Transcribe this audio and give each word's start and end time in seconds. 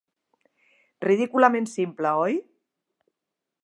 Ridículament 1.07 1.71
simple, 1.75 2.13
oi? 2.25 2.43